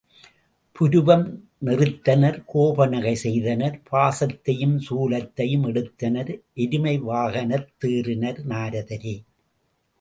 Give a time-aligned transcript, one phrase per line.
[0.75, 1.25] புருவம்
[1.61, 6.33] நெறித்தனர் கோப நகை செய்தனர் பாசத்தையுஞ் சூலத்தையும் எடுத்தனர்
[6.57, 9.15] எருமைவாகனத் தேறினர் நாரதரே!